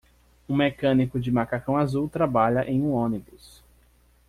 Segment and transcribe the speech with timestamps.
[0.49, 3.61] Um mecânico de macacão azul trabalha em um ônibus.